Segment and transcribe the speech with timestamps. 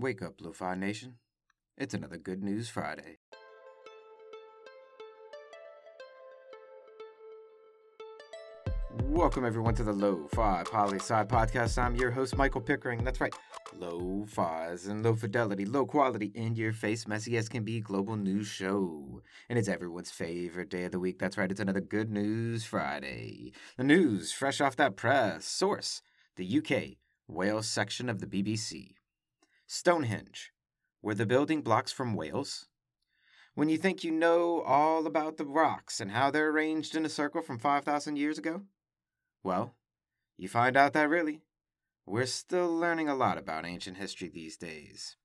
[0.00, 1.16] Wake up, Lo-Fi Nation.
[1.76, 3.18] It's another Good News Friday.
[9.02, 11.76] Welcome, everyone, to the Lo-Fi Poli Sci Podcast.
[11.76, 13.04] I'm your host, Michael Pickering.
[13.04, 13.34] That's right,
[13.76, 18.46] Lo-Fi's and low fidelity, low quality, in your face, messy as can be global news
[18.46, 19.20] show.
[19.50, 21.18] And it's everyone's favorite day of the week.
[21.18, 23.52] That's right, it's another Good News Friday.
[23.76, 25.44] The news, fresh off that press.
[25.44, 26.00] Source,
[26.36, 26.96] the UK,
[27.28, 28.94] Wales section of the BBC.
[29.72, 30.50] Stonehenge.
[31.00, 32.66] Were the building blocks from Wales?
[33.54, 37.08] When you think you know all about the rocks and how they're arranged in a
[37.08, 38.62] circle from 5,000 years ago?
[39.44, 39.76] Well,
[40.36, 41.42] you find out that really,
[42.04, 45.16] we're still learning a lot about ancient history these days.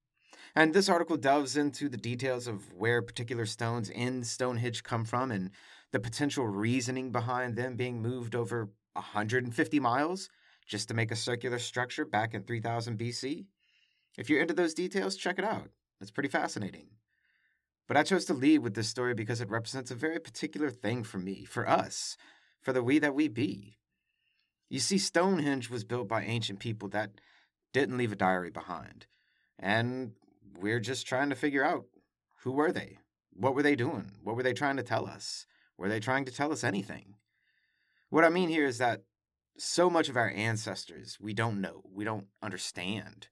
[0.55, 5.31] And this article delves into the details of where particular stones in Stonehenge come from
[5.31, 5.49] and
[5.91, 10.29] the potential reasoning behind them being moved over 150 miles
[10.67, 13.47] just to make a circular structure back in 3000 BC.
[14.17, 15.69] If you're into those details, check it out.
[16.01, 16.87] It's pretty fascinating.
[17.87, 21.03] But I chose to lead with this story because it represents a very particular thing
[21.03, 22.17] for me, for us,
[22.61, 23.77] for the we that we be.
[24.69, 27.11] You see, Stonehenge was built by ancient people that
[27.73, 29.05] didn't leave a diary behind.
[29.59, 30.13] And
[30.59, 31.85] we're just trying to figure out
[32.43, 32.97] who were they?
[33.33, 34.11] What were they doing?
[34.23, 35.45] What were they trying to tell us?
[35.77, 37.15] Were they trying to tell us anything?
[38.09, 39.01] What I mean here is that
[39.57, 43.27] so much of our ancestors we don't know, we don't understand.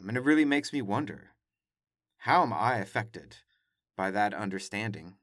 [0.00, 1.30] Mean, it really makes me wonder
[2.18, 3.38] how am I affected
[3.96, 5.14] by that understanding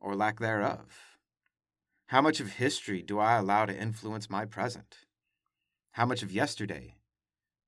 [0.00, 1.18] or lack thereof?
[2.06, 4.98] How much of history do I allow to influence my present?
[5.92, 6.96] How much of yesterday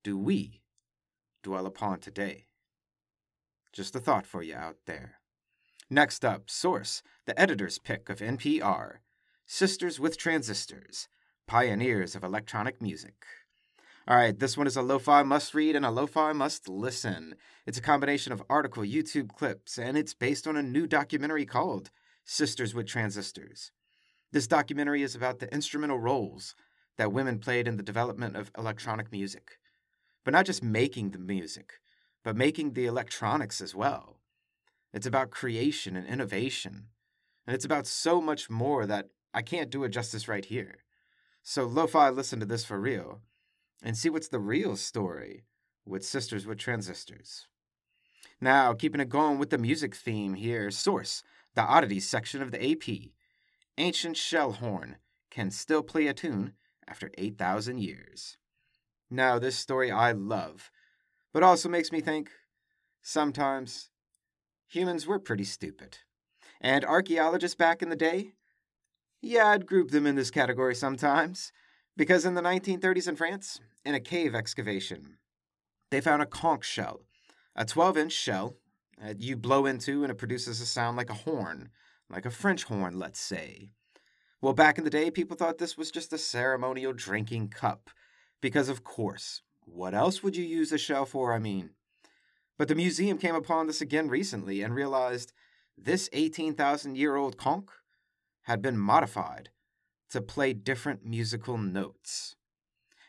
[0.03, 0.63] do we
[1.43, 2.47] dwell upon today?
[3.73, 5.21] Just a thought for you out there.
[5.91, 8.97] Next up, source the editor's pick of NPR
[9.47, 11.09] Sisters with Transistors,
[11.47, 13.27] Pioneers of Electronic Music.
[14.07, 16.69] All right, this one is a lo fi must read and a lo fi must
[16.69, 17.37] listen.
[17.65, 21.91] It's a combination of article, YouTube clips, and it's based on a new documentary called
[22.23, 23.73] Sisters with Transistors.
[24.31, 26.55] This documentary is about the instrumental roles
[26.99, 29.53] that women played in the development of electronic music.
[30.23, 31.73] But not just making the music,
[32.23, 34.19] but making the electronics as well.
[34.93, 36.89] It's about creation and innovation.
[37.47, 40.81] And it's about so much more that I can't do it justice right here.
[41.43, 43.23] So, lo fi, listen to this for real
[43.83, 45.45] and see what's the real story
[45.85, 47.47] with Sisters with Transistors.
[48.41, 51.23] Now, keeping it going with the music theme here, Source,
[51.55, 53.13] the oddities section of the AP
[53.79, 54.97] ancient shell horn
[55.31, 56.53] can still play a tune
[56.87, 58.37] after 8,000 years.
[59.11, 60.71] Now, this story I love,
[61.33, 62.31] but also makes me think
[63.03, 63.91] sometimes
[64.67, 65.99] humans were pretty stupid.
[66.61, 68.33] And archaeologists back in the day?
[69.21, 71.53] Yeah, I'd group them in this category sometimes.
[71.97, 75.19] Because in the 1930s in France, in a cave excavation,
[75.91, 77.03] they found a conch shell,
[77.55, 78.57] a 12 inch shell
[79.01, 81.71] that you blow into and it produces a sound like a horn
[82.11, 83.71] like a French horn, let's say.
[84.41, 87.91] Well, back in the day, people thought this was just a ceremonial drinking cup,
[88.41, 91.71] because of course, what else would you use a shell for, I mean?
[92.59, 95.33] But the museum came upon this again recently and realized
[95.77, 97.69] this 18,000 year old conch
[98.43, 99.49] had been modified
[100.15, 102.37] to play different musical notes.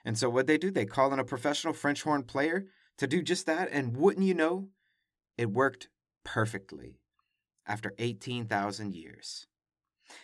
[0.03, 2.65] And so what they do, they call in a professional French horn player
[2.97, 4.69] to do just that, and wouldn't you know,
[5.37, 5.89] it worked
[6.23, 6.99] perfectly
[7.67, 9.45] after 18,000 years.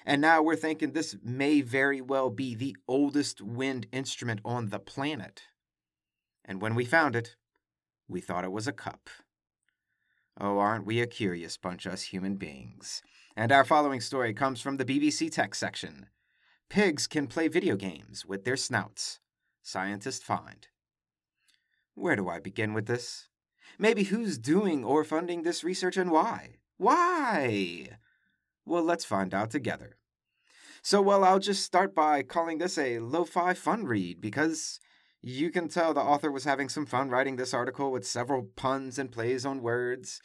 [0.08, 4.80] And now we're thinking this may very well be the oldest wind instrument on the
[4.80, 5.44] planet.
[6.44, 7.36] And when we found it,
[8.08, 9.08] we thought it was a cup.
[10.40, 13.04] Oh, aren't we a curious bunch, us human beings?
[13.36, 16.08] And our following story comes from the BBC Tech section.
[16.72, 19.20] Pigs can play video games with their snouts.
[19.62, 20.70] Scientists find.
[21.96, 23.28] Where do I begin with this?
[23.78, 26.60] Maybe who's doing or funding this research and why?
[26.78, 27.90] Why?
[28.66, 29.98] Well, let's find out together.
[30.82, 34.80] So, well, I'll just start by calling this a lo fi fun read because
[35.22, 38.98] you can tell the author was having some fun writing this article with several puns
[38.98, 40.22] and plays on words.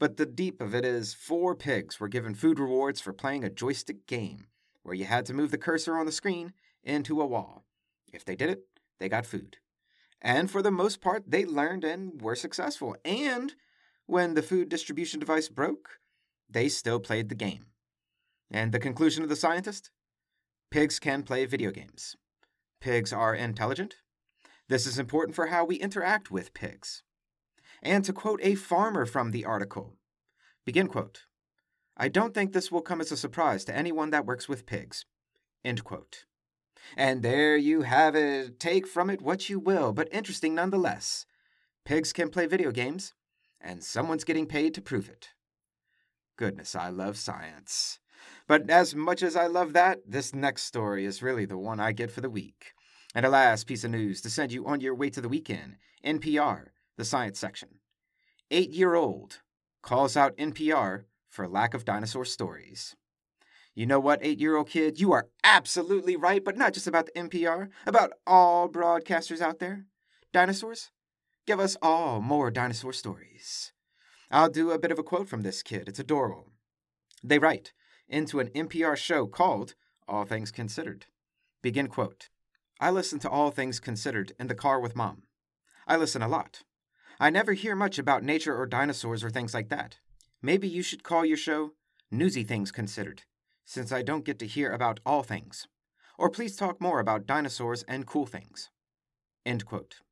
[0.00, 3.48] But the deep of it is four pigs were given food rewards for playing a
[3.48, 4.48] joystick game
[4.84, 6.52] where you had to move the cursor on the screen
[6.84, 7.64] into a wall.
[8.12, 8.64] If they did it,
[9.00, 9.56] they got food.
[10.22, 12.96] And for the most part, they learned and were successful.
[13.04, 13.54] And
[14.06, 15.98] when the food distribution device broke,
[16.48, 17.66] they still played the game.
[18.50, 19.90] And the conclusion of the scientist?
[20.70, 22.16] Pigs can play video games.
[22.80, 23.96] Pigs are intelligent.
[24.68, 27.02] This is important for how we interact with pigs.
[27.82, 29.96] And to quote a farmer from the article,
[30.64, 31.24] begin quote,
[31.96, 35.04] I don't think this will come as a surprise to anyone that works with pigs.
[36.96, 38.58] And there you have it.
[38.58, 41.26] Take from it what you will, but interesting nonetheless.
[41.84, 43.14] pigs can play video games,
[43.60, 45.30] and someone's getting paid to prove it.
[46.36, 48.00] Goodness, I love science.
[48.46, 51.92] But as much as I love that, this next story is really the one I
[51.92, 52.72] get for the week.
[53.14, 55.76] And a last piece of news to send you on your way to the weekend
[56.04, 56.66] NPR,
[56.96, 57.80] the science section.
[58.50, 59.40] Eight year old
[59.82, 62.94] calls out NPR for lack of dinosaur stories.
[63.74, 65.00] You know what, eight year old kid?
[65.00, 69.86] You are absolutely right, but not just about the NPR, about all broadcasters out there.
[70.32, 70.92] Dinosaurs?
[71.44, 73.72] Give us all more dinosaur stories.
[74.30, 75.88] I'll do a bit of a quote from this kid.
[75.88, 76.52] It's adorable.
[77.22, 77.72] They write
[78.08, 79.74] into an NPR show called
[80.06, 81.06] All Things Considered.
[81.62, 82.28] Begin quote
[82.80, 85.24] I listen to All Things Considered in the car with mom.
[85.86, 86.62] I listen a lot.
[87.18, 89.98] I never hear much about nature or dinosaurs or things like that.
[90.44, 91.72] Maybe you should call your show
[92.10, 93.22] Newsy Things Considered,
[93.64, 95.68] since I don't get to hear about all things.
[96.18, 98.68] Or please talk more about dinosaurs and cool things.
[99.46, 100.02] End quote.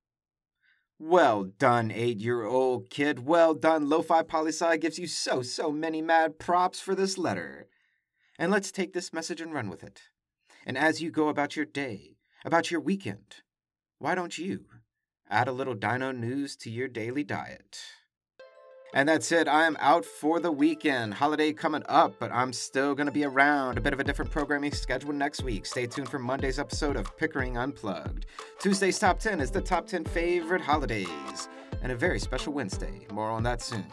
[0.99, 3.27] Well done, eight year old kid.
[3.27, 3.91] Well done.
[3.91, 7.69] Lo Fi Poli Sci gives you so, so many mad props for this letter.
[8.39, 10.01] And let's take this message and run with it.
[10.65, 13.43] And as you go about your day, about your weekend,
[13.99, 14.65] why don't you
[15.29, 17.81] add a little dino news to your daily diet?
[18.95, 19.49] And that's it.
[19.49, 21.15] I am out for the weekend.
[21.15, 23.79] Holiday coming up, but I'm still going to be around.
[23.79, 25.65] A bit of a different programming schedule next week.
[25.65, 28.27] Stay tuned for Monday's episode of Pickering Unplugged.
[28.59, 31.49] Tuesday's top 10 is the top 10 favorite holidays,
[31.83, 33.07] and a very special Wednesday.
[33.11, 33.87] More on that soon.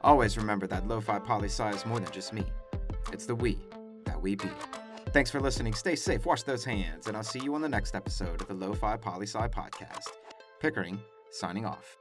[0.00, 2.44] Always remember that lo fi poli sci is more than just me,
[3.12, 3.58] it's the we
[4.04, 4.50] that we be.
[5.12, 5.72] Thanks for listening.
[5.72, 8.54] Stay safe, wash those hands, and I'll see you on the next episode of the
[8.54, 10.08] Lo Fi Poli Sci podcast.
[10.60, 11.00] Pickering,
[11.30, 11.96] signing off.